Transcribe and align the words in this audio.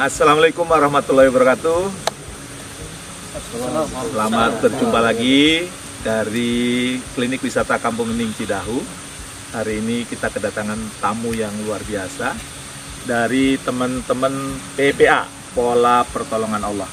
Assalamualaikum 0.00 0.64
warahmatullahi 0.64 1.28
wabarakatuh. 1.28 1.92
Selamat 4.08 4.56
berjumpa 4.64 4.96
lagi 4.96 5.68
dari 6.00 6.96
Klinik 7.12 7.44
Wisata 7.44 7.76
Kampung 7.76 8.08
Hening 8.08 8.32
Cidahu. 8.32 8.80
Hari 9.52 9.84
ini 9.84 10.08
kita 10.08 10.32
kedatangan 10.32 10.80
tamu 11.04 11.36
yang 11.36 11.52
luar 11.68 11.84
biasa 11.84 12.32
dari 13.04 13.60
teman-teman 13.60 14.56
PPA, 14.72 15.28
Pola 15.52 16.00
Pertolongan 16.08 16.64
Allah. 16.64 16.88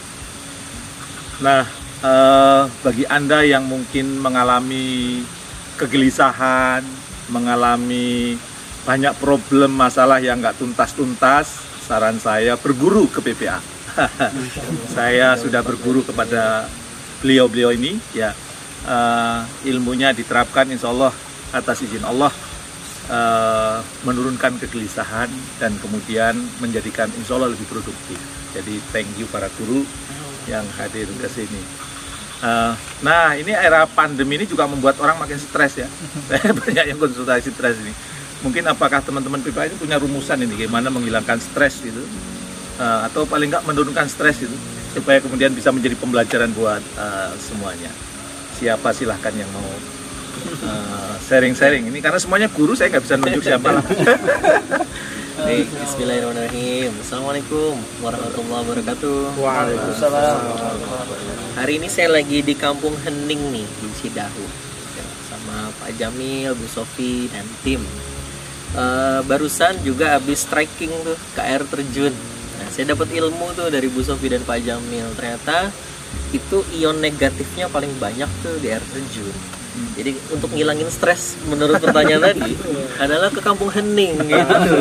Nah, 1.47 1.63
eh, 2.03 2.63
bagi 2.83 3.07
Anda 3.07 3.47
yang 3.47 3.71
mungkin 3.71 4.19
mengalami 4.19 5.23
kegelisahan, 5.79 6.83
mengalami 7.31 8.35
banyak 8.83 9.15
problem 9.15 9.79
masalah 9.79 10.19
yang 10.19 10.43
nggak 10.43 10.59
tuntas-tuntas, 10.59 11.76
saran 11.87 12.19
saya 12.19 12.59
berguru 12.59 13.07
ke 13.07 13.23
PPA. 13.23 13.63
saya 14.97 15.39
sudah 15.39 15.63
berguru 15.63 16.03
kepada 16.03 16.67
beliau-beliau 17.23 17.71
ini, 17.71 17.95
ya 18.11 18.35
uh, 18.85 19.41
ilmunya 19.63 20.11
diterapkan, 20.11 20.67
insya 20.67 20.91
Allah 20.91 21.15
atas 21.55 21.87
izin 21.87 22.03
Allah 22.03 22.29
uh, 23.07 23.79
menurunkan 24.03 24.59
kegelisahan 24.59 25.31
dan 25.63 25.71
kemudian 25.79 26.35
menjadikan 26.59 27.07
insya 27.15 27.39
Allah 27.39 27.55
lebih 27.55 27.65
produktif. 27.71 28.19
Jadi 28.51 28.83
thank 28.91 29.07
you 29.15 29.25
para 29.31 29.47
guru 29.55 29.87
yang 30.45 30.67
hadir 30.75 31.07
ke 31.07 31.27
sini. 31.31 31.63
Uh, 32.37 32.77
nah 33.01 33.33
ini 33.33 33.49
era 33.49 33.89
pandemi 33.89 34.37
ini 34.37 34.45
juga 34.45 34.69
membuat 34.69 34.99
orang 35.01 35.17
makin 35.17 35.39
stres 35.39 35.79
ya. 35.79 35.89
Banyak 36.61 36.85
yang 36.93 36.99
konsultasi 36.99 37.49
stres 37.49 37.79
ini 37.81 37.95
mungkin 38.45 38.63
apakah 38.69 39.01
teman-teman 39.01 39.41
PPA 39.41 39.69
ini 39.69 39.75
punya 39.81 39.97
rumusan 39.97 40.37
ini 40.45 40.53
gimana 40.67 40.93
menghilangkan 40.93 41.41
stres 41.41 41.81
gitu 41.81 42.05
uh, 42.77 43.09
atau 43.09 43.25
paling 43.25 43.49
nggak 43.49 43.65
menurunkan 43.65 44.05
stres 44.05 44.45
itu 44.45 44.53
supaya 44.93 45.21
kemudian 45.21 45.53
bisa 45.53 45.69
menjadi 45.73 45.93
pembelajaran 45.97 46.49
buat 46.57 46.81
uh, 46.97 47.33
semuanya. 47.37 47.91
Siapa 48.57 48.89
silahkan 48.89 49.29
yang 49.37 49.45
mau 49.53 49.69
eh, 50.65 51.13
sharing-sharing 51.29 51.85
uh, 51.85 51.89
ini? 51.93 52.01
Karena 52.01 52.17
semuanya 52.17 52.49
guru 52.49 52.73
saya 52.73 52.89
nggak 52.89 53.05
bisa 53.05 53.15
nunjuk 53.21 53.43
siapa 53.45 53.69
lah. 53.69 53.85
Baik, 55.45 55.69
Bismillahirrahmanirrahim. 55.69 56.89
Assalamualaikum 56.97 57.77
warahmatullahi 58.01 58.61
wabarakatuh. 58.65 59.37
Waalaikumsalam. 59.37 60.37
Hari 61.61 61.73
ini 61.77 61.87
saya 61.93 62.09
lagi 62.09 62.41
di 62.41 62.57
Kampung 62.57 62.97
Hening 63.05 63.53
nih 63.53 63.67
di 63.69 63.87
Cidahu. 64.01 64.45
Sama 65.29 65.69
Pak 65.77 65.93
Jamil, 66.01 66.57
Bu 66.57 66.65
Sofi 66.65 67.29
dan 67.29 67.45
tim 67.61 67.85
uh, 68.75 69.21
barusan 69.23 69.79
juga 69.85 70.19
habis 70.19 70.43
striking 70.43 70.91
tuh 71.05 71.17
ke 71.37 71.41
air 71.45 71.63
terjun. 71.63 72.11
Nah 72.59 72.67
saya 72.73 72.97
dapat 72.97 73.13
ilmu 73.13 73.53
tuh 73.55 73.71
dari 73.71 73.87
Bu 73.87 74.03
Sofi 74.03 74.27
dan 74.27 74.43
Pak 74.43 74.59
Jamil. 74.65 75.07
Ternyata 75.15 75.71
itu 76.35 76.65
ion 76.75 76.97
negatifnya 76.99 77.71
paling 77.71 77.91
banyak 78.01 78.27
tuh 78.43 78.55
di 78.59 78.67
air 78.73 78.83
terjun. 78.91 79.35
Hmm. 79.77 79.93
jadi 79.93 80.11
untuk 80.33 80.49
ngilangin 80.57 80.89
stres 80.89 81.37
menurut 81.45 81.77
pertanyaan 81.77 82.33
tadi 82.33 82.57
adalah 83.03 83.29
ke 83.29 83.37
kampung 83.45 83.69
hening 83.69 84.17
gitu. 84.33 84.73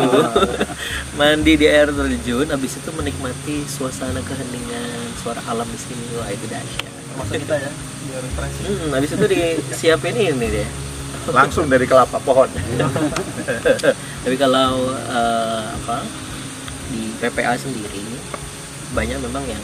Mandi 1.21 1.53
di 1.61 1.69
air 1.69 1.93
terjun 1.93 2.49
habis 2.49 2.81
itu 2.81 2.91
menikmati 2.97 3.69
suasana 3.69 4.25
keheningan 4.25 5.13
suara 5.21 5.45
alam 5.53 5.69
di 5.69 5.77
sini 5.77 6.17
wah 6.17 6.33
itu 6.33 6.49
dahsyat 6.49 6.93
maksud 7.21 7.37
kita 7.45 7.57
ya 7.61 7.71
biar 8.09 8.25
hmm, 8.25 8.89
habis 8.97 9.11
itu 9.13 9.27
disiapin 9.29 10.17
ini 10.17 10.47
deh 10.49 10.69
langsung 11.31 11.67
dari 11.67 11.87
kelapa 11.89 12.19
pohon. 12.23 12.51
Tapi 14.25 14.37
kalau 14.39 14.91
uh, 14.91 15.65
apa 15.71 16.03
di 16.91 17.11
PPA 17.19 17.59
sendiri 17.59 18.05
banyak 18.95 19.19
memang 19.19 19.45
yang 19.47 19.63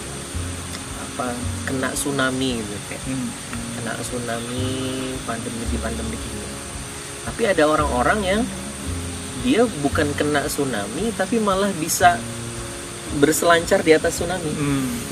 apa 1.13 1.31
kena 1.69 1.91
tsunami 1.95 2.59
gitu 2.59 2.75
kayak 2.91 3.03
hmm. 3.07 3.29
kena 3.79 3.93
tsunami 4.01 4.67
pandemi 5.29 5.65
di 5.71 5.79
pandemi 5.79 6.17
ini. 6.19 6.49
Tapi 7.23 7.43
ada 7.47 7.63
orang-orang 7.69 8.21
yang 8.27 8.41
dia 9.43 9.67
bukan 9.83 10.11
kena 10.15 10.47
tsunami 10.47 11.11
tapi 11.15 11.43
malah 11.43 11.71
bisa 11.79 12.19
berselancar 13.19 13.83
di 13.83 13.93
atas 13.95 14.19
tsunami. 14.19 14.53
Hmm. 14.55 15.12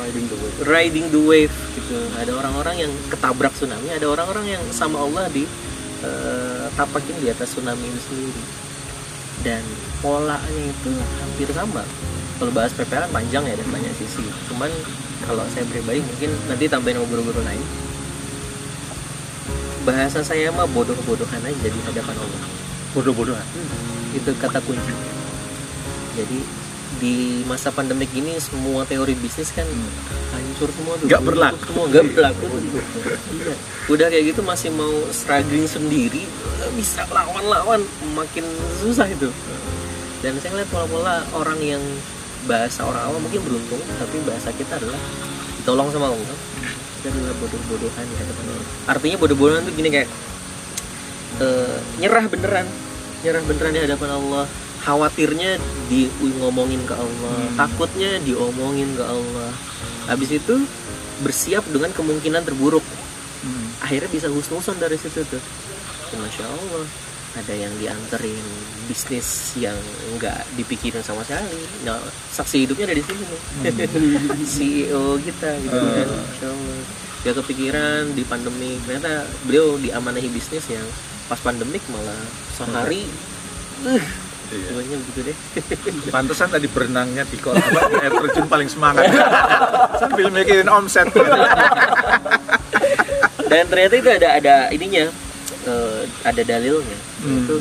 Riding 0.00 0.26
the 0.32 0.36
wave. 0.40 0.56
Riding 0.64 1.06
the 1.12 1.20
wave 1.20 1.56
gitu. 1.76 1.96
Ada 2.16 2.32
orang-orang 2.32 2.88
yang 2.88 2.92
ketabrak 3.12 3.52
tsunami, 3.52 3.92
ada 3.92 4.08
orang-orang 4.08 4.56
yang 4.56 4.62
sama 4.72 4.96
Allah 5.04 5.28
di 5.28 5.44
uh, 6.00 6.72
tapakin 6.72 7.20
di 7.20 7.28
atas 7.28 7.52
tsunami 7.52 7.84
itu 7.84 8.00
sendiri. 8.08 8.42
Dan 9.44 9.60
polanya 10.00 10.62
itu 10.64 10.92
hampir 11.20 11.48
sama. 11.52 11.84
Kalau 12.40 12.52
bahas 12.56 12.72
PPL 12.72 13.04
kan 13.04 13.12
panjang 13.12 13.44
ya 13.44 13.54
dan 13.60 13.68
banyak 13.68 13.92
sisi. 14.00 14.24
Cuman 14.48 14.72
kalau 15.28 15.44
saya 15.52 15.68
pribadi 15.68 16.00
mungkin 16.00 16.32
nanti 16.48 16.64
tambahin 16.72 16.96
sama 16.96 17.06
guru-guru 17.12 17.40
lain. 17.44 17.64
Bahasa 19.84 20.24
saya 20.24 20.48
mah 20.48 20.64
bodoh-bodohan 20.72 21.44
aja 21.44 21.68
di 21.68 21.80
hadapan 21.84 22.16
Allah. 22.16 22.42
Bodoh-bodohan. 22.96 23.44
Hmm, 23.44 24.16
itu 24.16 24.32
kata 24.40 24.64
kunci. 24.64 24.92
Jadi 26.16 26.38
di 26.98 27.46
masa 27.46 27.70
pandemik 27.70 28.10
ini 28.18 28.34
semua 28.42 28.82
teori 28.82 29.14
bisnis 29.14 29.54
kan 29.54 29.68
hancur 30.34 30.68
semua 30.74 30.98
tuh. 30.98 31.06
Nggak 31.06 31.22
berlaku. 31.22 31.62
Semua 31.70 31.84
nggak 31.86 32.04
berlaku. 32.10 32.46
iya. 33.38 33.54
udah 33.86 34.06
kayak 34.10 34.24
gitu 34.34 34.40
masih 34.42 34.74
mau 34.74 34.90
struggling 35.14 35.70
sendiri 35.70 36.26
bisa 36.74 37.06
lawan-lawan 37.14 37.86
makin 38.18 38.42
susah 38.82 39.06
itu. 39.06 39.30
Dan 40.20 40.36
saya 40.42 40.60
lihat 40.60 40.68
pola-pola 40.74 41.22
orang 41.32 41.60
yang 41.62 41.82
bahasa 42.50 42.82
orang 42.84 43.04
awam 43.06 43.20
mungkin 43.20 43.40
beruntung 43.44 43.80
tapi 44.00 44.16
bahasa 44.24 44.50
kita 44.50 44.80
adalah 44.80 44.98
ditolong 45.62 45.88
sama 45.94 46.10
Allah. 46.10 46.36
Kita 47.00 47.08
adalah 47.14 47.34
bodoh-bodohan 47.38 48.04
ya 48.04 48.22
teman-teman. 48.26 48.66
Artinya 48.90 49.16
bodoh-bodohan 49.16 49.62
tuh 49.64 49.72
gini 49.78 49.88
kayak 49.88 50.08
uh, 51.38 51.78
nyerah 52.02 52.26
beneran. 52.26 52.66
Nyerah 53.20 53.42
beneran 53.44 53.72
di 53.72 53.80
hadapan 53.84 54.10
Allah 54.16 54.44
khawatirnya 54.80 55.60
di 55.92 56.08
ngomongin 56.40 56.80
ke 56.88 56.94
Allah 56.96 57.36
hmm. 57.52 57.56
takutnya 57.56 58.10
diomongin 58.24 58.96
ke 58.96 59.04
Allah. 59.04 59.52
Habis 60.08 60.40
itu 60.40 60.64
bersiap 61.20 61.68
dengan 61.68 61.92
kemungkinan 61.92 62.44
terburuk. 62.44 62.84
Hmm. 63.40 63.72
akhirnya 63.80 64.12
bisa 64.12 64.28
husnuson 64.28 64.76
dari 64.76 65.00
situ 65.00 65.24
tuh. 65.24 65.40
Ya, 66.12 66.16
masya 66.20 66.44
Allah 66.44 66.84
ada 67.30 67.54
yang 67.54 67.70
dianterin 67.78 68.42
bisnis 68.90 69.54
yang 69.54 69.78
nggak 70.18 70.42
dipikirin 70.58 71.00
sama 71.00 71.22
sekali. 71.22 71.62
Nah 71.86 72.02
saksi 72.34 72.66
hidupnya 72.66 72.90
ada 72.90 72.96
di 72.98 73.04
sini 73.06 73.22
nih. 73.22 73.40
Hmm. 73.40 74.44
CEO 74.56 75.04
kita 75.22 75.50
gitu 75.62 75.78
uh. 75.78 75.92
kan 75.94 76.08
masya 76.10 76.46
Allah. 76.50 76.80
Dia 77.20 77.32
kepikiran 77.36 78.02
di 78.16 78.22
pandemi. 78.26 78.80
Ternyata 78.82 79.28
beliau 79.46 79.78
diamanahi 79.78 80.28
bisnis 80.32 80.66
yang 80.68 80.84
pas 81.30 81.38
pandemik 81.38 81.84
malah 81.94 82.18
sehari 82.58 83.06
uh, 83.86 84.04
Iya. 84.50 84.98
gitu 84.98 85.20
deh. 85.22 85.36
Pantesan 86.14 86.50
tadi 86.50 86.66
berenangnya 86.66 87.22
di 87.22 87.38
kolam 87.38 87.62
air 88.02 88.10
terjun 88.10 88.46
paling 88.50 88.66
semangat. 88.66 89.06
Sambil 90.02 90.26
mikirin 90.34 90.66
omset. 90.66 91.06
Dan 93.50 93.64
ternyata 93.66 93.94
itu 93.98 94.10
ada 94.10 94.28
ada 94.38 94.54
ininya, 94.74 95.10
uh, 95.66 96.02
ada 96.26 96.42
dalilnya. 96.42 96.98
Hmm. 97.22 97.46
Itu 97.46 97.56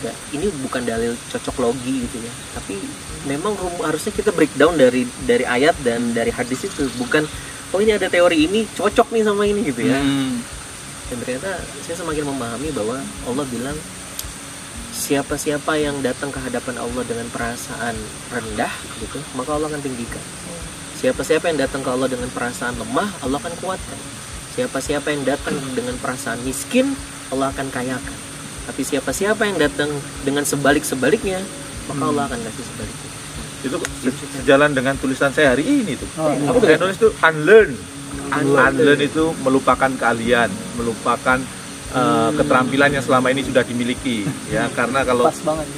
enggak, 0.00 0.16
ini 0.36 0.46
bukan 0.64 0.82
dalil 0.84 1.12
cocok 1.32 1.56
logi 1.60 2.08
gitu 2.08 2.16
ya. 2.24 2.32
Tapi 2.56 2.76
memang 3.28 3.56
harusnya 3.84 4.12
kita 4.12 4.32
breakdown 4.32 4.76
dari 4.76 5.08
dari 5.24 5.44
ayat 5.44 5.76
dan 5.80 6.12
dari 6.12 6.32
hadis 6.32 6.68
itu, 6.68 6.88
bukan 7.00 7.24
oh 7.72 7.80
ini 7.80 7.96
ada 7.96 8.08
teori 8.08 8.48
ini 8.48 8.68
cocok 8.76 9.12
nih 9.12 9.22
sama 9.24 9.44
ini 9.44 9.60
gitu 9.64 9.88
ya. 9.88 9.96
Hmm. 9.96 10.40
Dan 11.12 11.16
ternyata 11.20 11.60
saya 11.84 11.96
semakin 12.00 12.24
memahami 12.32 12.68
bahwa 12.72 12.96
Allah 13.28 13.44
bilang 13.48 13.76
siapa-siapa 14.94 15.74
yang 15.74 15.98
datang 16.06 16.30
ke 16.30 16.38
hadapan 16.38 16.78
Allah 16.78 17.02
dengan 17.02 17.26
perasaan 17.34 17.98
rendah 18.30 18.70
gitu 19.02 19.18
maka 19.34 19.58
Allah 19.58 19.66
akan 19.74 19.82
tinggikan. 19.82 20.22
Siapa-siapa 21.02 21.50
yang 21.50 21.58
datang 21.60 21.82
ke 21.82 21.90
Allah 21.90 22.08
dengan 22.08 22.30
perasaan 22.30 22.78
lemah 22.78 23.10
Allah 23.26 23.38
akan 23.42 23.54
kuatkan. 23.58 23.98
Siapa-siapa 24.54 25.10
yang 25.10 25.26
datang 25.26 25.58
dengan 25.74 25.98
perasaan 25.98 26.38
miskin 26.46 26.94
Allah 27.34 27.50
akan 27.50 27.68
kayakan. 27.74 28.18
Tapi 28.70 28.80
siapa-siapa 28.86 29.42
yang 29.44 29.58
datang 29.58 29.90
dengan 30.22 30.46
sebalik-sebaliknya 30.46 31.42
maka 31.90 32.00
hmm. 32.00 32.10
Allah 32.14 32.24
akan 32.30 32.38
kasih 32.46 32.64
sebaliknya. 32.64 33.10
Itu 33.64 33.76
sejalan 34.40 34.70
dengan 34.72 34.94
tulisan 34.96 35.34
saya 35.34 35.58
hari 35.58 35.66
ini 35.66 35.98
tuh. 35.98 36.08
Oh, 36.22 36.32
aku 36.54 36.64
saya 36.64 36.78
nulis 36.78 36.96
tuh 36.96 37.12
unlearn. 37.18 37.74
Unlearn 38.30 39.00
itu 39.02 39.34
melupakan 39.42 39.90
keahlian 39.90 40.48
melupakan 40.78 41.42
uh, 41.94 42.30
keterampilan 42.34 42.90
yang 42.90 43.04
selama 43.04 43.30
ini 43.30 43.46
sudah 43.46 43.62
dimiliki 43.62 44.26
ya. 44.50 44.68
Karena 44.78 45.06
kalau 45.06 45.30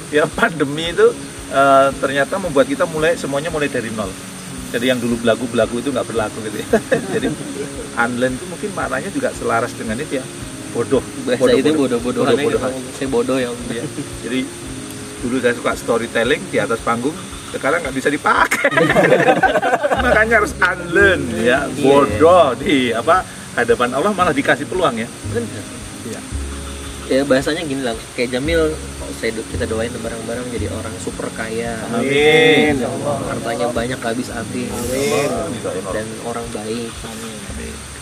ya 0.09 0.25
pandemi 0.25 0.91
itu 0.91 1.13
uh, 1.53 1.89
ternyata 2.01 2.41
membuat 2.41 2.67
kita 2.67 2.83
mulai 2.89 3.15
semuanya 3.15 3.53
mulai 3.53 3.69
dari 3.69 3.93
nol. 3.93 4.09
Jadi 4.67 4.91
yang 4.91 4.99
dulu 4.99 5.15
belagu-belagu 5.23 5.79
itu 5.79 5.89
nggak 5.95 6.07
berlaku 6.09 6.37
gitu 6.51 6.57
ya. 6.59 6.67
jadi 7.15 7.27
unlearn 8.03 8.33
itu 8.35 8.45
mungkin 8.51 8.69
maknanya 8.75 9.09
juga 9.13 9.29
selaras 9.31 9.71
dengan 9.77 9.95
itu 10.01 10.19
ya. 10.19 10.25
Bodoh 10.75 11.01
bahasa 11.23 11.41
bodoh, 11.47 11.57
itu 11.57 11.71
bodoh-bodoh. 11.71 12.23
bodoh, 12.27 12.37
bodoh, 12.37 12.59
bodoh, 12.59 12.91
saya 12.99 13.07
bodoh 13.07 13.37
ya. 13.39 13.49
ya 13.71 13.83
jadi 14.27 14.43
dulu 15.23 15.35
saya 15.41 15.53
suka 15.55 15.73
storytelling 15.73 16.43
di 16.53 16.61
atas 16.61 16.77
panggung 16.83 17.15
sekarang 17.47 17.79
nggak 17.79 17.95
bisa 17.95 18.11
dipakai. 18.11 18.67
Makanya 20.05 20.43
harus 20.43 20.51
unlearn 20.59 21.21
ya. 21.39 21.63
Bodoh 21.79 22.51
di 22.59 22.91
apa 22.91 23.23
hadapan 23.55 23.89
Allah 23.95 24.11
malah 24.13 24.35
dikasih 24.35 24.69
peluang 24.69 25.01
ya 25.01 25.09
Iya. 26.07 26.21
ya 27.07 27.21
bahasanya 27.23 27.63
gini 27.63 27.81
lah. 27.81 27.95
Kayak 28.13 28.35
Jamil 28.35 28.75
saya 29.15 29.31
do- 29.31 29.47
kita 29.47 29.63
doain 29.63 29.87
bareng-bareng 29.89 30.47
jadi 30.51 30.67
orang 30.69 30.91
super 30.99 31.31
kaya. 31.31 31.79
Amin. 31.89 32.75
Allah, 32.79 33.17
hartanya 33.27 33.67
banyak 33.71 33.95
habis 33.97 34.27
habis. 34.27 34.67
Dan 35.89 36.05
orang 36.23 36.43
baik. 36.51 36.91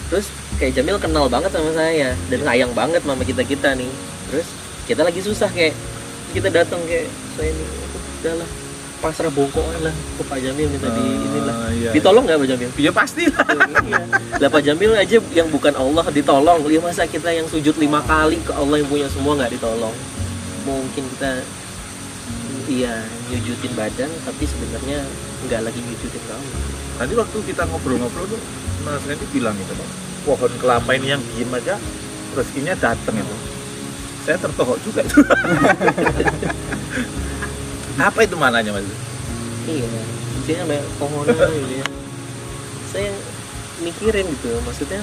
Terus 0.06 0.26
kayak 0.56 0.74
Jamil 0.74 0.98
kenal 0.98 1.26
banget 1.26 1.50
sama 1.50 1.70
saya. 1.72 2.18
Dan 2.28 2.40
sayang 2.42 2.74
banget 2.74 3.02
sama 3.02 3.22
kita 3.22 3.42
kita 3.42 3.74
nih. 3.74 3.90
Terus 4.30 4.48
kita 4.86 5.02
lagi 5.02 5.22
susah 5.22 5.50
kayak 5.50 5.74
kita 6.32 6.50
datang 6.50 6.82
kayak 6.84 7.06
saya 7.34 7.50
nih 7.50 7.68
udahlah 8.20 8.50
pasrah 9.06 9.30
bongkok 9.30 9.62
lah 9.86 9.94
ke 9.94 10.24
Pak 10.26 10.40
Jamil 10.42 10.66
minta 10.66 10.90
di 10.90 10.98
Ah, 10.98 11.14
inilah 11.22 11.56
iya. 11.78 11.90
ditolong 11.94 12.26
nggak 12.26 12.42
Pak 12.42 12.48
Jamil 12.50 12.70
ya 12.74 12.90
pasti 12.90 13.30
lah 13.30 13.46
Iya. 13.86 14.02
Lah 14.42 14.50
Pak 14.50 14.62
Jamil 14.66 14.92
aja 14.98 15.22
yang 15.30 15.48
bukan 15.54 15.78
Allah 15.78 16.10
ditolong. 16.10 16.66
Lihat 16.66 16.82
masa 16.82 17.06
kita 17.06 17.30
yang 17.30 17.46
sujud 17.46 17.78
lima 17.78 18.02
kali 18.02 18.42
ke 18.42 18.50
Allah 18.50 18.82
yang 18.82 18.90
punya 18.90 19.06
semua 19.14 19.38
nggak 19.38 19.54
ditolong. 19.54 19.94
Mungkin 20.66 21.06
kita 21.14 21.46
iya 22.66 23.06
nyujutin 23.30 23.78
badan 23.78 24.10
tapi 24.26 24.44
sebenarnya 24.50 25.06
nggak 25.46 25.62
lagi 25.70 25.80
nyujutin 25.86 26.24
kamu. 26.26 26.50
Tadi 26.98 27.14
waktu 27.14 27.38
kita 27.46 27.62
ngobrol-ngobrol 27.70 28.26
tuh 28.26 28.42
Mas 28.82 29.06
Randy 29.06 29.26
bilang 29.30 29.54
Bang, 29.54 29.92
pohon 30.26 30.52
kelapa 30.58 30.98
ini 30.98 31.14
yang 31.14 31.22
diem 31.38 31.54
aja 31.54 31.78
rezekinya 32.34 32.74
datang 32.74 33.22
itu. 33.22 33.36
Saya 34.26 34.42
tertohok 34.42 34.82
juga 34.82 35.06
itu. 35.06 35.22
Apa 37.96 38.28
itu 38.28 38.36
mananya 38.36 38.76
Mas? 38.76 38.88
Iya. 39.66 39.88
Dia 40.46 40.62
banyak 40.68 40.88
pohonan 41.00 41.50
gitu 41.52 41.74
ya. 41.80 41.86
Saya 42.92 43.12
mikirin 43.84 44.26
gitu 44.32 44.56
maksudnya 44.64 45.02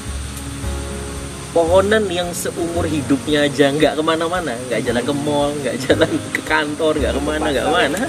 pohonan 1.53 2.09
yang 2.09 2.33
seumur 2.33 2.89
hidupnya 2.89 3.45
aja 3.45 3.69
nggak 3.69 4.01
ke 4.01 4.03
mana-mana 4.03 4.57
nggak 4.69 4.81
jalan 4.89 5.03
ke 5.05 5.15
mall 5.15 5.53
nggak 5.61 5.77
jalan 5.85 6.11
ke 6.33 6.41
kantor 6.49 6.97
nggak 6.97 7.13
ke 7.13 7.23
mana 7.23 7.47
nggak 7.53 7.67
ke 7.69 7.73
mana 7.73 8.01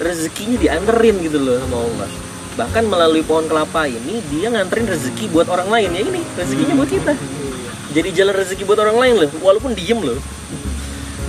rezekinya 0.00 0.56
dianterin 0.56 1.16
gitu 1.20 1.36
loh 1.36 1.60
sama 1.60 1.76
Allah 1.84 2.08
bahkan 2.56 2.84
melalui 2.88 3.20
pohon 3.20 3.44
kelapa 3.44 3.84
ini 3.84 4.24
dia 4.32 4.48
nganterin 4.48 4.88
rezeki 4.88 5.28
buat 5.28 5.44
orang 5.52 5.68
lain 5.68 5.90
ya 5.92 6.00
ini 6.08 6.20
rezekinya 6.40 6.74
buat 6.80 6.88
kita 6.88 7.12
jadi 7.92 8.08
jalan 8.16 8.34
rezeki 8.40 8.62
buat 8.64 8.80
orang 8.80 8.96
lain 8.96 9.14
loh 9.20 9.30
walaupun 9.44 9.76
diem 9.76 10.00
loh 10.00 10.16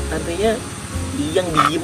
artinya 0.08 0.56
yang 1.36 1.48
diem 1.52 1.84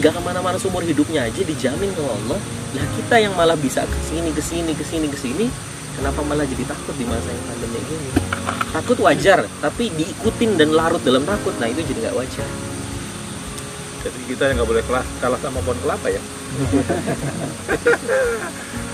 nggak 0.00 0.16
ke 0.16 0.20
mana-mana 0.24 0.56
seumur 0.56 0.80
hidupnya 0.80 1.28
aja 1.28 1.44
dijamin 1.44 1.92
sama 1.92 2.16
Allah 2.24 2.40
lah 2.72 2.86
kita 2.96 3.20
yang 3.20 3.36
malah 3.36 3.52
bisa 3.60 3.84
ke 3.84 3.98
sini 4.08 4.32
ke 4.32 4.40
sini 4.40 4.72
ke 4.72 4.80
sini 4.80 5.06
ke 5.12 5.18
sini 5.20 5.44
kenapa 6.00 6.24
malah 6.24 6.48
jadi 6.48 6.64
takut 6.64 6.96
di 6.96 7.04
masa 7.04 7.28
yang 7.28 7.44
pandemi 7.44 7.80
gini 7.84 8.08
takut 8.72 8.96
wajar 9.04 9.44
tapi 9.60 9.92
diikutin 9.92 10.56
dan 10.56 10.72
larut 10.72 11.04
dalam 11.04 11.20
takut 11.28 11.52
nah 11.60 11.68
itu 11.68 11.84
jadi 11.84 12.08
nggak 12.08 12.16
wajar 12.16 12.48
Jadi 14.00 14.16
kita 14.32 14.48
yang 14.48 14.64
nggak 14.64 14.70
boleh 14.72 14.80
kalah, 14.88 15.04
kalah 15.20 15.36
sama 15.44 15.60
pohon 15.60 15.76
kelapa 15.84 16.08
ya. 16.08 16.24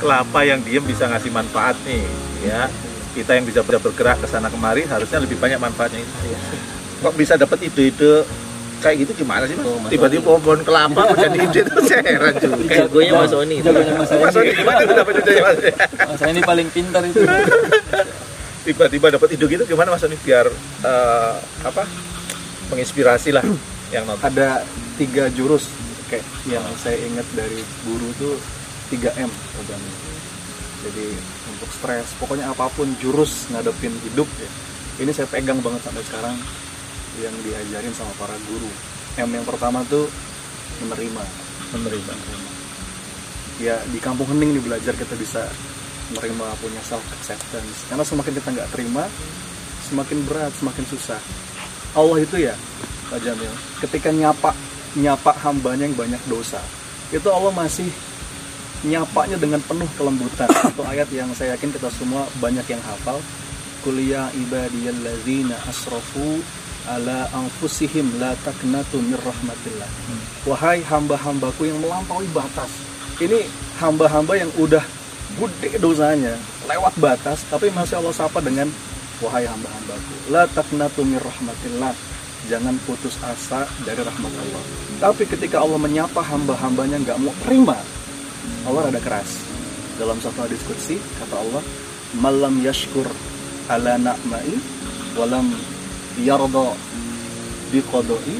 kelapa 0.02 0.40
yang 0.42 0.58
diem 0.66 0.82
bisa 0.82 1.06
ngasih 1.06 1.30
manfaat 1.30 1.78
nih, 1.86 2.02
ya. 2.42 2.66
Kita 3.14 3.38
yang 3.38 3.46
bisa 3.46 3.62
ber- 3.62 3.78
bergerak 3.78 4.18
ke 4.18 4.26
sana 4.26 4.50
kemari 4.50 4.82
harusnya 4.82 5.22
lebih 5.22 5.38
banyak 5.38 5.62
manfaatnya 5.62 6.02
itu. 6.02 6.34
Kok 7.06 7.14
bisa 7.14 7.38
dapat 7.38 7.62
ide-ide 7.62 8.26
kayak 8.80 8.96
gitu 9.06 9.24
gimana 9.24 9.44
sih 9.48 9.56
mas? 9.56 9.66
Oh, 9.66 9.78
Tiba-tiba 9.88 10.22
pohon, 10.22 10.40
pohon 10.44 10.60
kelapa 10.62 11.00
kok 11.10 11.16
jadi 11.16 11.38
ide 11.42 11.60
itu 11.64 11.80
saya 11.88 12.02
heran 12.04 12.34
juga. 12.36 12.72
jagonya 12.84 13.12
Mas 13.16 13.32
Oni 13.32 13.56
Jagonya 13.64 13.92
Mas 13.96 14.10
Mas 14.12 14.36
Odi 14.36 14.52
gimana 14.52 14.80
tuh 14.84 14.96
dapat 14.96 15.14
ide 15.24 15.32
mas? 15.40 15.56
Mas 15.96 16.20
ini 16.28 16.40
paling 16.44 16.68
pintar 16.70 17.02
itu. 17.02 17.20
Tiba-tiba 18.66 19.06
dapat 19.14 19.28
ide 19.32 19.44
gitu 19.48 19.64
gimana 19.64 19.88
mas 19.96 20.04
Odi 20.04 20.16
biar 20.20 20.46
eh, 20.84 21.34
apa 21.64 21.82
menginspirasi 22.68 23.30
lah 23.32 23.44
yang 23.94 24.04
nonton. 24.04 24.26
ada 24.26 24.66
tiga 24.98 25.30
jurus 25.30 25.70
kayak 26.10 26.22
yang 26.46 26.62
saya 26.82 26.98
ingat 27.02 27.26
dari 27.34 27.62
guru 27.86 28.08
tuh 28.18 28.34
3M 28.90 29.30
programnya. 29.30 29.94
Jadi 30.86 31.06
untuk 31.50 31.70
stres, 31.74 32.06
pokoknya 32.22 32.46
apa 32.46 32.70
pun 32.70 32.86
jurus 33.02 33.50
ngadepin 33.50 33.90
hidup 34.06 34.28
ya. 34.38 34.50
Ini 35.02 35.10
saya 35.10 35.26
pegang 35.26 35.58
banget 35.58 35.82
sampai 35.82 36.02
sekarang 36.06 36.36
yang 37.20 37.34
diajarin 37.44 37.94
sama 37.96 38.12
para 38.20 38.36
guru. 38.48 38.70
M 39.16 39.30
yang 39.32 39.46
pertama 39.48 39.80
tuh 39.88 40.08
menerima. 40.84 41.24
Menerima. 41.76 42.12
Ya 43.56 43.80
di 43.88 43.98
kampung 44.00 44.28
hening 44.28 44.60
nih 44.60 44.64
belajar 44.64 44.92
kita 44.92 45.16
bisa 45.16 45.48
menerima 46.12 46.46
punya 46.60 46.82
self 46.84 47.02
acceptance. 47.16 47.88
Karena 47.88 48.04
semakin 48.04 48.32
kita 48.36 48.48
nggak 48.52 48.70
terima, 48.76 49.04
semakin 49.88 50.18
berat, 50.28 50.52
semakin 50.54 50.84
susah. 50.86 51.20
Allah 51.96 52.18
itu 52.20 52.36
ya, 52.36 52.52
Pak 53.08 53.24
Jamil, 53.24 53.52
ketika 53.80 54.12
nyapa 54.12 54.52
nyapa 55.00 55.32
hambanya 55.40 55.88
yang 55.88 55.96
banyak 55.96 56.20
dosa, 56.28 56.60
itu 57.08 57.24
Allah 57.32 57.52
masih 57.56 57.88
nyapanya 58.84 59.40
dengan 59.40 59.60
penuh 59.64 59.88
kelembutan. 59.96 60.46
Itu 60.72 60.82
ayat 60.84 61.08
yang 61.10 61.32
saya 61.32 61.56
yakin 61.56 61.72
kita 61.72 61.88
semua 61.94 62.28
banyak 62.38 62.66
yang 62.68 62.82
hafal. 62.84 63.18
Kuliah 63.80 64.28
ibadiyalladzina 64.34 65.54
asrafu 65.70 66.42
ala 66.86 67.26
anfusihim 67.34 68.22
la 68.22 68.32
taknatu 68.46 69.02
mir 69.02 69.18
rahmatillah. 69.18 69.90
Wahai 70.46 70.82
hamba-hambaku 70.86 71.66
yang 71.66 71.78
melampaui 71.82 72.26
batas. 72.30 72.70
Ini 73.18 73.42
hamba-hamba 73.82 74.38
yang 74.38 74.50
udah 74.60 74.82
gede 75.36 75.82
dosanya, 75.82 76.38
lewat 76.70 76.94
batas, 77.02 77.42
tapi 77.50 77.68
masih 77.74 77.98
Allah 77.98 78.14
sapa 78.14 78.38
dengan 78.38 78.70
wahai 79.18 79.44
hamba-hambaku, 79.44 80.30
la 80.30 80.46
taknatu 80.46 81.02
mir 81.02 81.20
rahmatillah. 81.20 81.92
Jangan 82.46 82.78
putus 82.86 83.18
asa 83.26 83.66
dari 83.82 84.06
rahmat 84.06 84.30
Allah. 84.30 84.62
Tapi 85.02 85.26
ketika 85.26 85.66
Allah 85.66 85.82
menyapa 85.82 86.22
hamba-hambanya 86.22 87.02
nggak 87.02 87.18
mau 87.18 87.34
terima, 87.42 87.74
Allah 88.62 88.86
rada 88.86 89.02
keras. 89.02 89.42
Dalam 89.98 90.22
satu 90.22 90.46
hadis 90.46 90.62
kursi 90.62 91.00
kata 91.18 91.42
Allah, 91.42 91.62
"Malam 92.22 92.62
yashkur 92.62 93.08
ala 93.66 93.98
na'mai 93.98 94.62
walam 95.18 95.50
yarda 96.20 96.72
biqadai 97.72 98.36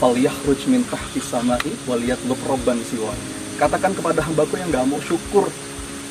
falyakhruj 0.00 0.60
min 0.68 0.82
tahti 0.88 1.20
samai 1.20 1.60
wal 1.88 2.00
yatlub 2.00 2.38
rabban 2.48 2.80
siwa." 2.84 3.12
Katakan 3.60 3.92
kepada 3.92 4.24
hambaku 4.24 4.56
yang 4.56 4.72
nggak 4.72 4.88
mau 4.88 5.00
syukur, 5.04 5.48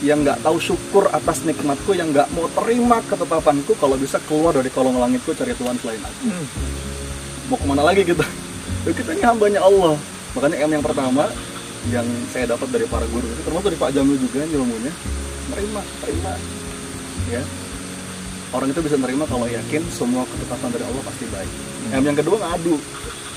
yang 0.05 0.21
nggak 0.21 0.39
tahu 0.45 0.61
syukur 0.61 1.09
atas 1.09 1.41
nikmatku, 1.45 1.97
yang 1.97 2.13
nggak 2.13 2.29
mau 2.37 2.45
terima 2.53 3.01
ketetapanku, 3.09 3.73
kalau 3.81 3.97
bisa 3.97 4.21
keluar 4.29 4.53
dari 4.53 4.69
kolong 4.69 5.01
langitku 5.01 5.33
cari 5.33 5.57
Tuhan 5.57 5.75
selain 5.81 6.01
aku. 6.05 6.25
Mau 7.49 7.57
ke 7.57 7.65
mana 7.65 7.81
lagi 7.81 8.05
kita? 8.05 8.21
Ya, 8.85 8.93
kita 8.93 9.17
ini 9.17 9.25
hambanya 9.25 9.65
Allah. 9.65 9.97
Makanya 10.37 10.61
M 10.61 10.77
yang 10.77 10.85
pertama 10.85 11.25
yang 11.87 12.05
saya 12.29 12.51
dapat 12.53 12.67
dari 12.75 12.85
para 12.85 13.07
guru 13.07 13.23
itu 13.23 13.41
termasuk 13.47 13.71
dari 13.71 13.79
Pak 13.79 13.91
Jamil 13.95 14.19
juga 14.19 14.43
ilmunya 14.43 14.91
terima 15.47 15.81
terima 16.03 16.33
ya 17.31 17.41
orang 18.49 18.67
itu 18.69 18.81
bisa 18.81 18.95
nerima 18.95 19.23
kalau 19.25 19.45
yakin 19.45 19.81
semua 19.89 20.25
ketetapan 20.25 20.69
dari 20.71 20.85
Allah 20.85 21.03
pasti 21.03 21.25
baik. 21.29 21.51
Yang 21.89 22.03
yang 22.05 22.17
kedua 22.17 22.37
ngadu. 22.39 22.75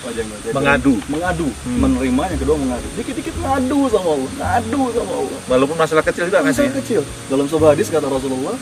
Jadi, 0.02 0.50
Mengadu. 0.50 0.95
mengadu. 1.07 1.47
Hmm. 1.62 1.78
menerima 1.78 2.23
yang 2.35 2.40
kedua 2.42 2.57
mengadu. 2.59 2.87
Dikit-dikit 2.99 3.35
ngadu 3.38 3.87
sama 3.87 4.09
Allah. 4.12 4.31
Ngadu 4.35 4.83
sama 4.90 5.12
Allah. 5.14 5.38
Walaupun 5.47 5.76
masalah 5.78 6.02
kecil 6.02 6.26
juga 6.26 6.42
nggak 6.42 6.54
sih? 6.59 6.66
Masalah 6.66 6.81
kecil. 6.83 7.02
Dalam 7.31 7.47
sebuah 7.47 7.71
hadis 7.71 7.87
kata 7.87 8.11
Rasulullah 8.11 8.57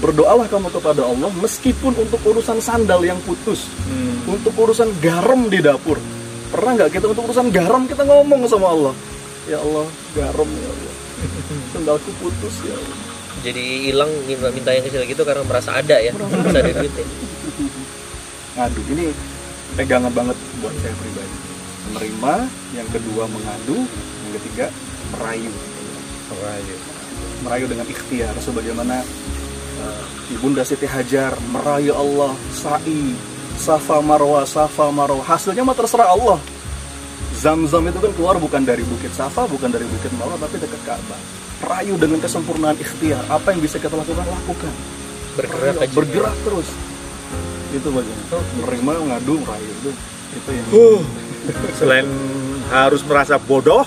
berdoalah 0.00 0.46
kamu 0.48 0.72
kepada 0.72 1.02
Allah 1.04 1.28
meskipun 1.36 1.92
untuk 1.92 2.20
urusan 2.24 2.58
sandal 2.58 3.04
yang 3.04 3.20
putus 3.20 3.68
Hmm. 3.84 4.32
untuk 4.32 4.56
urusan 4.56 4.88
garam 5.04 5.52
di 5.52 5.60
dapur. 5.60 6.00
Pernah 6.48 6.72
nggak 6.80 6.90
kita 6.96 7.04
untuk 7.04 7.28
urusan 7.28 7.52
garam 7.52 7.84
kita 7.84 8.08
ngomong 8.08 8.48
sama 8.48 8.72
Allah? 8.72 8.94
Ya 9.44 9.60
Allah 9.60 9.84
garam 10.16 10.48
ya 10.48 10.68
Allah. 10.72 10.92
Sandalku 11.76 12.10
putus 12.16 12.64
ya 12.64 12.72
Allah 12.72 13.17
jadi 13.42 13.64
hilang 13.90 14.10
minta 14.26 14.50
minta 14.50 14.70
yang 14.74 14.84
kecil 14.84 15.02
gitu 15.06 15.22
karena 15.22 15.42
merasa 15.46 15.76
ada 15.78 15.96
ya 15.98 16.12
merasa 16.14 16.58
ada 16.60 16.72
duitnya. 16.74 17.06
Ngadu. 18.58 18.80
Ini 18.94 19.06
pegangan 19.78 20.12
banget 20.12 20.36
buat 20.58 20.74
saya 20.82 20.94
pribadi. 20.98 21.36
Menerima 21.88 22.34
yang 22.76 22.88
kedua 22.90 23.24
mengadu 23.30 23.78
yang 24.26 24.32
ketiga 24.42 24.66
merayu. 25.16 25.52
Merayu. 27.46 27.66
Dengan 27.70 27.86
ikhtiar 27.86 28.34
sebagaimana 28.42 29.00
uh, 29.80 30.02
ibunda 30.34 30.66
Siti 30.66 30.84
Hajar 30.84 31.38
merayu 31.54 31.94
Allah 31.94 32.34
sa'i 32.50 33.14
safa 33.56 34.02
marwa 34.02 34.42
safa 34.42 34.90
marwa. 34.90 35.22
Hasilnya 35.22 35.62
mah 35.62 35.78
terserah 35.78 36.12
Allah 36.12 36.38
Zam-zam 37.38 37.86
itu 37.86 37.98
kan 38.02 38.12
keluar 38.18 38.36
bukan 38.42 38.66
dari 38.66 38.82
bukit 38.82 39.14
Safa, 39.14 39.46
bukan 39.46 39.70
dari 39.70 39.86
bukit 39.86 40.10
Marwa, 40.18 40.34
tapi 40.42 40.58
dekat 40.58 40.82
Ka'bah. 40.82 41.20
Rayu 41.62 41.94
dengan 41.94 42.18
kesempurnaan 42.18 42.74
ikhtiar. 42.74 43.22
Apa 43.30 43.54
yang 43.54 43.62
bisa 43.62 43.78
kita 43.78 43.94
lakukan, 43.94 44.26
lakukan. 44.26 44.72
bergerak 45.38 45.78
Rayu, 45.78 45.86
aja 45.86 45.94
bergerak 45.94 46.36
terus. 46.42 46.68
Itu 47.70 47.88
bagian. 47.94 48.18
Menerima, 48.58 48.90
ngadu, 49.06 49.34
merayu 49.46 49.70
itu. 49.70 49.90
Itu 50.34 50.50
yang 50.50 50.66
Selain 51.78 52.06
harus 52.74 53.06
merasa 53.06 53.38
bodoh, 53.38 53.86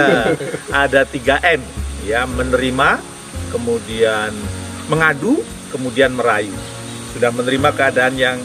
ada 0.72 1.04
3 1.04 1.60
M 1.60 1.62
ya 2.04 2.24
menerima 2.24 2.96
kemudian 3.52 4.32
mengadu 4.88 5.40
kemudian 5.70 6.16
merayu 6.16 6.54
sudah 7.12 7.30
menerima 7.34 7.68
keadaan 7.76 8.14
yang 8.16 8.38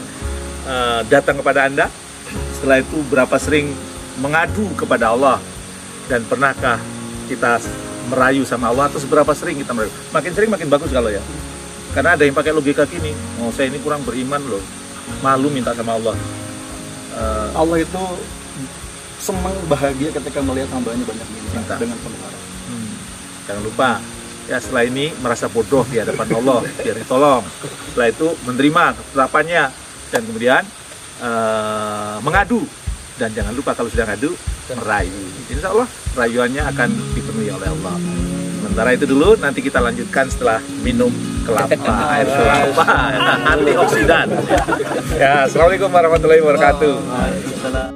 eh, 0.68 1.00
datang 1.08 1.40
kepada 1.40 1.66
anda 1.70 1.86
setelah 2.58 2.82
itu 2.82 3.00
berapa 3.08 3.36
sering 3.40 3.72
mengadu 4.20 4.66
kepada 4.78 5.12
Allah 5.12 5.38
dan 6.06 6.22
pernahkah 6.24 6.78
kita 7.26 7.58
merayu 8.08 8.46
sama 8.46 8.70
Allah 8.70 8.86
atau 8.86 9.02
seberapa 9.02 9.34
sering 9.34 9.58
kita 9.58 9.74
merayu 9.74 9.92
makin 10.14 10.30
sering 10.32 10.50
makin 10.50 10.68
bagus 10.70 10.88
kalau 10.94 11.10
ya 11.10 11.20
karena 11.92 12.14
ada 12.14 12.22
yang 12.22 12.36
pakai 12.36 12.54
logika 12.54 12.86
gini 12.86 13.10
oh 13.42 13.50
saya 13.50 13.68
ini 13.72 13.82
kurang 13.82 14.06
beriman 14.06 14.40
loh 14.46 14.62
malu 15.22 15.50
minta 15.50 15.74
sama 15.74 15.98
Allah 15.98 16.14
Eh, 17.16 17.48
Allah 17.56 17.80
itu 17.80 18.02
senang 19.16 19.56
bahagia 19.72 20.12
ketika 20.12 20.44
melihat 20.44 20.68
hambanya 20.76 21.00
banyak 21.08 21.28
minta 21.32 21.50
Minta. 21.56 21.74
dengan 21.80 21.96
penuh 22.04 22.20
harap. 22.20 22.42
Hmm. 22.68 22.92
Jangan 23.48 23.62
lupa 23.64 23.90
ya 24.46 24.56
setelah 24.60 24.84
ini 24.84 25.10
merasa 25.24 25.48
bodoh 25.48 25.82
di 25.88 25.96
hadapan 25.96 26.28
Allah 26.36 26.60
biar 26.84 26.96
ditolong. 27.00 27.42
Setelah 27.88 28.08
itu 28.12 28.28
menerima 28.44 28.84
ketetapannya 29.00 29.62
dan 30.12 30.20
kemudian 30.28 30.62
eh, 31.24 32.16
mengadu 32.20 32.68
dan 33.16 33.32
jangan 33.32 33.52
lupa 33.56 33.72
kalau 33.72 33.88
sudah 33.88 34.04
ngadu 34.08 34.36
merayu. 34.76 35.24
Insya 35.48 35.72
Allah 35.72 35.88
rayuannya 36.16 36.62
akan 36.68 36.88
dipenuhi 37.16 37.48
oleh 37.52 37.68
Allah. 37.68 37.96
Sementara 38.60 38.90
itu 38.92 39.06
dulu 39.08 39.36
nanti 39.40 39.60
kita 39.64 39.80
lanjutkan 39.80 40.28
setelah 40.28 40.58
minum 40.84 41.08
kelapa 41.48 41.92
air 42.12 42.26
kelapa 42.28 42.84
antioksidan. 43.56 44.26
Ya, 45.16 45.48
assalamualaikum 45.48 45.88
warahmatullahi 45.88 46.42
wabarakatuh. 46.44 47.95